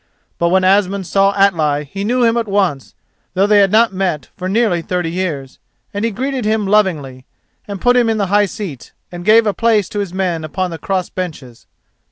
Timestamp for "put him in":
7.79-8.17